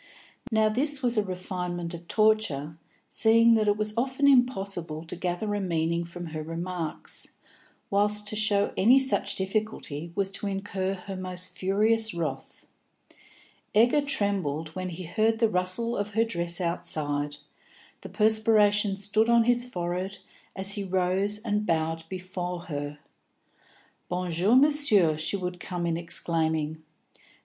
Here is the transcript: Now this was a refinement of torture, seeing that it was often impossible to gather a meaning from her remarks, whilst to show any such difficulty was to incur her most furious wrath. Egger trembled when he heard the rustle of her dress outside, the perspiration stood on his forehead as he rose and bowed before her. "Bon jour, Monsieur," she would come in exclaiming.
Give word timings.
Now 0.51 0.67
this 0.67 1.03
was 1.03 1.15
a 1.15 1.23
refinement 1.23 1.93
of 1.93 2.07
torture, 2.07 2.75
seeing 3.07 3.53
that 3.53 3.67
it 3.67 3.77
was 3.77 3.93
often 3.95 4.27
impossible 4.27 5.03
to 5.03 5.15
gather 5.15 5.53
a 5.53 5.61
meaning 5.61 6.05
from 6.05 6.25
her 6.33 6.41
remarks, 6.41 7.33
whilst 7.91 8.25
to 8.29 8.35
show 8.35 8.73
any 8.75 8.97
such 8.97 9.35
difficulty 9.35 10.11
was 10.15 10.31
to 10.31 10.47
incur 10.47 10.95
her 10.95 11.15
most 11.15 11.55
furious 11.55 12.15
wrath. 12.15 12.65
Egger 13.75 14.01
trembled 14.01 14.69
when 14.69 14.89
he 14.89 15.03
heard 15.03 15.37
the 15.37 15.49
rustle 15.51 15.95
of 15.95 16.15
her 16.15 16.23
dress 16.23 16.59
outside, 16.59 17.37
the 18.01 18.09
perspiration 18.09 18.97
stood 18.97 19.29
on 19.29 19.43
his 19.43 19.65
forehead 19.71 20.17
as 20.55 20.71
he 20.71 20.83
rose 20.83 21.37
and 21.43 21.63
bowed 21.67 22.05
before 22.09 22.61
her. 22.61 22.97
"Bon 24.09 24.31
jour, 24.31 24.55
Monsieur," 24.55 25.15
she 25.15 25.37
would 25.37 25.59
come 25.59 25.85
in 25.85 25.95
exclaiming. 25.95 26.81